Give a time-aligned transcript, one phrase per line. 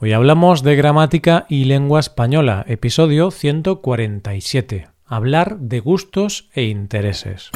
[0.00, 4.86] Hoy hablamos de gramática y lengua española, episodio 147.
[5.04, 7.50] Hablar de gustos e intereses.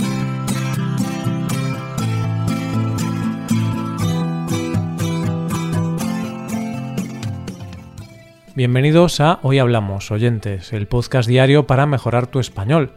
[8.56, 12.90] Bienvenidos a Hoy Hablamos, oyentes, el podcast diario para mejorar tu español.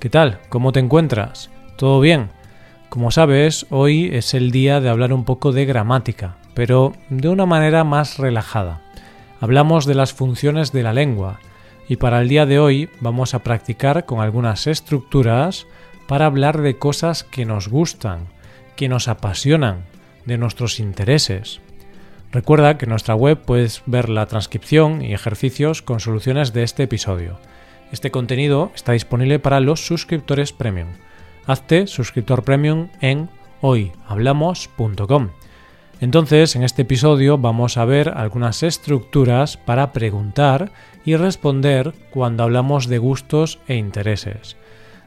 [0.00, 0.40] ¿Qué tal?
[0.48, 1.50] ¿Cómo te encuentras?
[1.76, 2.30] ¿Todo bien?
[2.88, 7.46] Como sabes, hoy es el día de hablar un poco de gramática, pero de una
[7.46, 8.80] manera más relajada.
[9.40, 11.38] Hablamos de las funciones de la lengua
[11.88, 15.68] y para el día de hoy vamos a practicar con algunas estructuras
[16.08, 18.26] para hablar de cosas que nos gustan,
[18.74, 19.84] que nos apasionan,
[20.26, 21.60] de nuestros intereses.
[22.32, 26.82] Recuerda que en nuestra web puedes ver la transcripción y ejercicios con soluciones de este
[26.82, 27.38] episodio.
[27.92, 30.88] Este contenido está disponible para los suscriptores premium.
[31.46, 35.28] Hazte suscriptor premium en hoyhablamos.com.
[36.00, 40.70] Entonces, en este episodio vamos a ver algunas estructuras para preguntar
[41.04, 44.56] y responder cuando hablamos de gustos e intereses.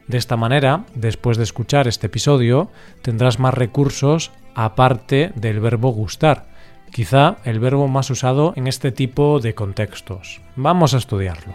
[0.08, 2.70] De esta manera, después de escuchar este episodio,
[3.02, 6.52] tendrás más recursos aparte del verbo gustar
[6.92, 10.40] quizá el verbo más usado en este tipo de contextos.
[10.56, 11.52] Vamos a estudiarlo.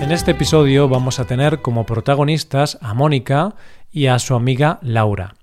[0.00, 3.56] En este episodio vamos a tener como protagonistas a Mónica
[3.90, 5.34] y a su amiga Laura,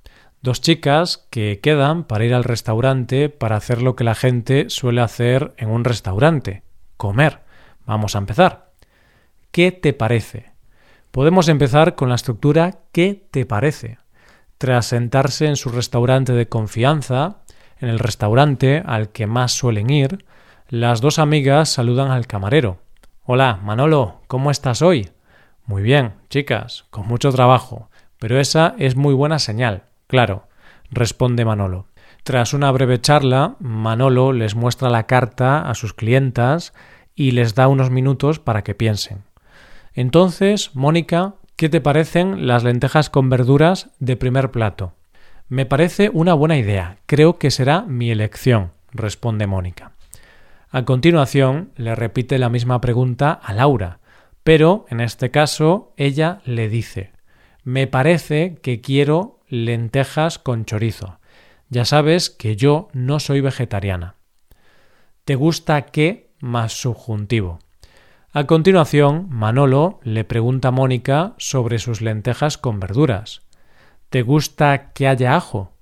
[0.42, 5.02] dos chicas que quedan para ir al restaurante para hacer lo que la gente suele
[5.02, 6.64] hacer en un restaurante,
[6.98, 7.42] comer.
[7.86, 8.72] Vamos a empezar.
[9.52, 10.52] ¿Qué te parece?
[11.12, 13.98] Podemos empezar con la estructura ¿qué te parece?
[14.58, 17.38] Tras sentarse en su restaurante de confianza,
[17.80, 20.26] en el restaurante al que más suelen ir,
[20.70, 22.80] las dos amigas saludan al camarero.
[23.24, 25.10] Hola, Manolo, ¿cómo estás hoy?
[25.66, 30.48] Muy bien, chicas, con mucho trabajo, pero esa es muy buena señal, claro,
[30.92, 31.88] responde Manolo.
[32.24, 36.74] Tras una breve charla, Manolo les muestra la carta a sus clientas
[37.14, 39.24] y les da unos minutos para que piensen.
[39.94, 44.92] Entonces, Mónica ¿Qué te parecen las lentejas con verduras de primer plato?
[45.48, 46.98] Me parece una buena idea.
[47.06, 49.94] Creo que será mi elección, responde Mónica.
[50.70, 54.00] A continuación, le repite la misma pregunta a Laura,
[54.44, 57.14] pero en este caso ella le dice
[57.66, 61.20] Me parece que quiero lentejas con chorizo.
[61.70, 64.18] Ya sabes que yo no soy vegetariana.
[65.24, 67.58] ¿Te gusta qué más subjuntivo?
[68.32, 73.42] A continuación, Manolo le pregunta a Mónica sobre sus lentejas con verduras.
[74.12, 75.74] ¿Te gusta que haya ajo?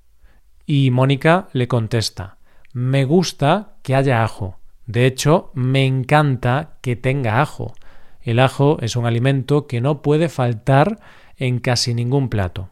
[0.65, 2.37] Y Mónica le contesta
[2.71, 4.57] Me gusta que haya ajo.
[4.85, 7.73] De hecho, me encanta que tenga ajo.
[8.21, 11.01] El ajo es un alimento que no puede faltar
[11.37, 12.69] en casi ningún plato.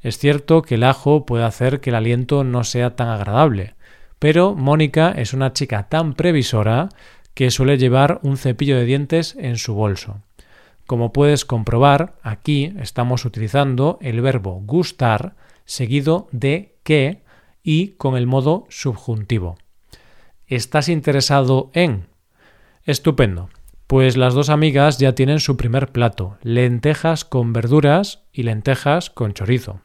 [0.00, 3.74] Es cierto que el ajo puede hacer que el aliento no sea tan agradable,
[4.18, 6.88] pero Mónica es una chica tan previsora
[7.34, 10.20] que suele llevar un cepillo de dientes en su bolso.
[10.86, 17.22] Como puedes comprobar, aquí estamos utilizando el verbo gustar seguido de que
[17.62, 19.56] y con el modo subjuntivo.
[20.46, 22.06] ¿Estás interesado en?
[22.84, 23.48] Estupendo.
[23.92, 29.34] Pues las dos amigas ya tienen su primer plato, lentejas con verduras y lentejas con
[29.34, 29.82] chorizo.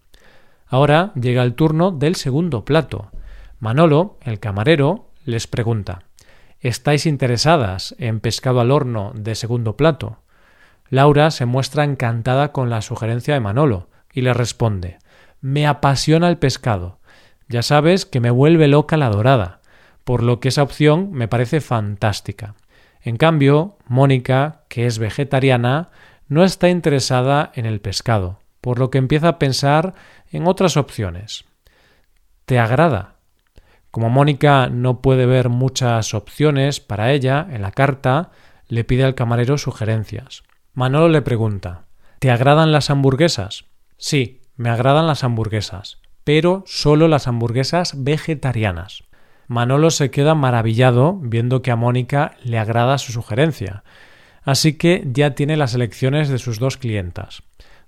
[0.66, 3.12] Ahora llega el turno del segundo plato.
[3.60, 6.04] Manolo, el camarero, les pregunta
[6.62, 10.20] ¿Estáis interesadas en pescado al horno de segundo plato?
[10.90, 15.00] Laura se muestra encantada con la sugerencia de Manolo y le responde
[15.42, 17.02] Me apasiona el pescado.
[17.50, 19.60] Ya sabes que me vuelve loca la dorada,
[20.06, 22.56] por lo que esa opción me parece fantástica.
[23.08, 25.92] En cambio, Mónica, que es vegetariana,
[26.28, 29.94] no está interesada en el pescado, por lo que empieza a pensar
[30.30, 31.46] en otras opciones.
[32.46, 33.16] ¿Te agrada?
[33.92, 38.32] Como Mónica no puede ver muchas opciones para ella en la carta,
[38.68, 40.44] le pide al camarero sugerencias.
[40.74, 41.86] Manolo le pregunta
[42.20, 43.64] ¿Te agradan las hamburguesas?
[43.96, 49.07] Sí, me agradan las hamburguesas, pero solo las hamburguesas vegetarianas.
[49.48, 53.84] Manolo se queda maravillado viendo que a Mónica le agrada su sugerencia,
[54.44, 57.44] así que ya tiene las elecciones de sus dos clientas,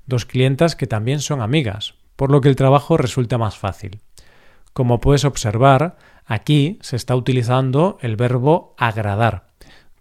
[0.06, 4.00] dos clientas que también son amigas, por lo que el trabajo resulta más fácil.
[4.71, 9.47] Como puedes observar, aquí se está utilizando el verbo agradar,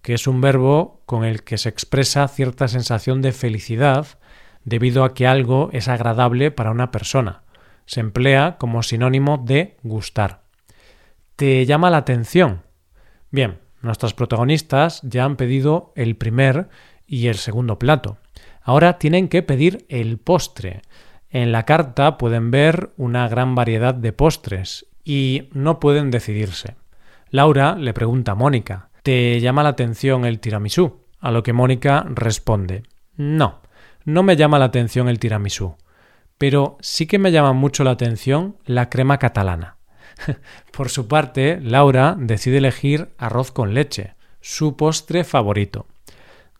[0.00, 4.06] que es un verbo con el que se expresa cierta sensación de felicidad
[4.64, 7.42] debido a que algo es agradable para una persona.
[7.86, 10.47] Se emplea como sinónimo de gustar.
[11.38, 12.62] ¿Te llama la atención?
[13.30, 16.68] Bien, nuestras protagonistas ya han pedido el primer
[17.06, 18.18] y el segundo plato.
[18.60, 20.82] Ahora tienen que pedir el postre.
[21.30, 26.74] En la carta pueden ver una gran variedad de postres y no pueden decidirse.
[27.30, 31.04] Laura le pregunta a Mónica, ¿te llama la atención el tiramisú?
[31.20, 32.82] A lo que Mónica responde,
[33.14, 33.60] no,
[34.04, 35.76] no me llama la atención el tiramisú,
[36.36, 39.77] pero sí que me llama mucho la atención la crema catalana.
[40.72, 45.86] Por su parte, Laura decide elegir arroz con leche, su postre favorito.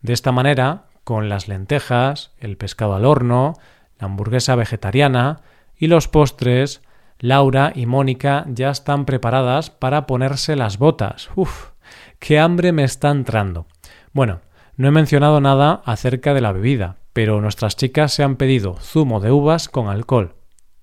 [0.01, 3.53] De esta manera, con las lentejas, el pescado al horno,
[3.99, 5.41] la hamburguesa vegetariana
[5.77, 6.81] y los postres,
[7.19, 11.29] Laura y Mónica ya están preparadas para ponerse las botas.
[11.35, 11.71] Uf,
[12.19, 13.65] qué hambre me está entrando.
[14.13, 14.41] Bueno,
[14.77, 19.19] no he mencionado nada acerca de la bebida, pero nuestras chicas se han pedido zumo
[19.19, 20.35] de uvas con alcohol.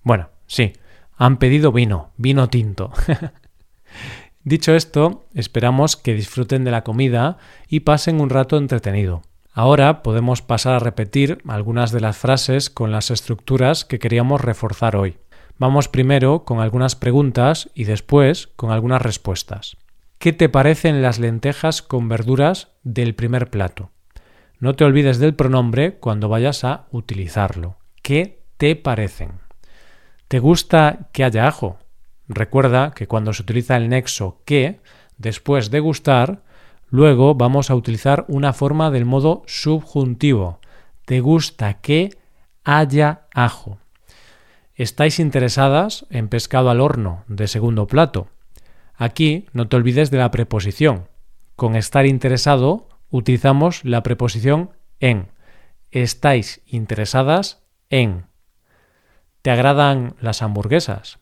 [0.02, 0.75] Bueno, sí,
[1.16, 2.92] han pedido vino, vino tinto.
[4.44, 9.22] Dicho esto, esperamos que disfruten de la comida y pasen un rato entretenido.
[9.52, 14.94] Ahora podemos pasar a repetir algunas de las frases con las estructuras que queríamos reforzar
[14.94, 15.16] hoy.
[15.58, 19.78] Vamos primero con algunas preguntas y después con algunas respuestas.
[20.19, 23.90] ¿Qué te parecen las lentejas con verduras del primer plato?
[24.60, 27.78] No te olvides del pronombre cuando vayas a utilizarlo.
[28.02, 29.45] ¿Qué te parecen?
[30.28, 31.78] ¿Te gusta que haya ajo?
[32.28, 34.81] Recuerda que cuando se utiliza el nexo que,
[35.19, 36.43] después de gustar,
[36.88, 40.61] Luego vamos a utilizar una forma del modo subjuntivo.
[41.05, 42.17] ¿Te gusta que
[42.64, 43.78] haya ajo?
[44.75, 48.29] ¿Estáis interesadas en pescado al horno de segundo plato?
[48.94, 51.08] Aquí no te olvides de la preposición.
[51.56, 54.70] Con estar interesado utilizamos la preposición
[55.00, 55.29] en.
[55.90, 58.26] Estáis interesadas en.
[59.46, 61.20] ¿Te agradan las hamburguesas?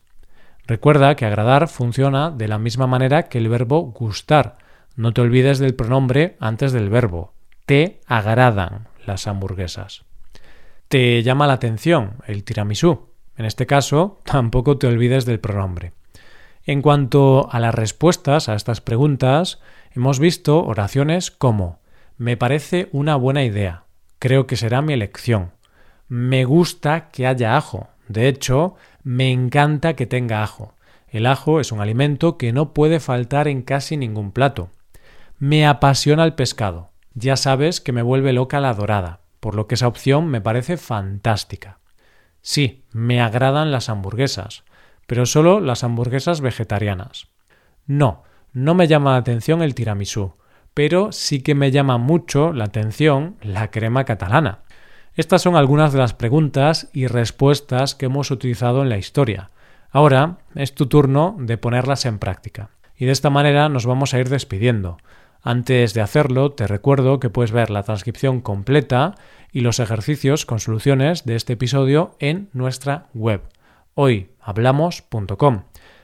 [0.65, 4.57] Recuerda que agradar funciona de la misma manera que el verbo gustar
[4.95, 7.35] no te olvides del pronombre antes del verbo.
[7.67, 10.05] Te agradan las hamburguesas.
[10.87, 13.09] Te llama la atención el tiramisú.
[13.37, 15.93] En este caso, tampoco te olvides del pronombre.
[16.63, 19.59] En cuanto a las respuestas a estas preguntas,
[19.91, 21.77] hemos visto oraciones como
[22.17, 23.83] me parece una buena idea,
[24.17, 25.51] creo que será mi elección,
[26.07, 30.75] me gusta que haya ajo, de hecho, me encanta que tenga ajo.
[31.07, 34.69] El ajo es un alimento que no puede faltar en casi ningún plato.
[35.39, 36.91] Me apasiona el pescado.
[37.13, 40.77] Ya sabes que me vuelve loca la dorada, por lo que esa opción me parece
[40.77, 41.79] fantástica.
[42.41, 44.63] Sí, me agradan las hamburguesas,
[45.07, 47.27] pero solo las hamburguesas vegetarianas.
[47.85, 50.33] No, no me llama la atención el tiramisú,
[50.73, 54.64] pero sí que me llama mucho la atención la crema catalana.
[55.15, 59.51] Estas son algunas de las preguntas y respuestas que hemos utilizado en la historia.
[59.91, 62.69] Ahora es tu turno de ponerlas en práctica.
[62.97, 64.97] Y de esta manera nos vamos a ir despidiendo.
[65.41, 69.15] Antes de hacerlo, te recuerdo que puedes ver la transcripción completa
[69.51, 73.41] y los ejercicios con soluciones de este episodio en nuestra web
[73.95, 75.63] hoyhablamos.com.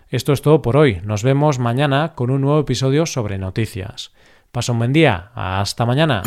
[0.09, 1.01] Esto es todo por hoy.
[1.03, 4.11] Nos vemos mañana con un nuevo episodio sobre noticias.
[4.51, 5.31] Pasa un buen día.
[5.35, 6.23] Hasta mañana.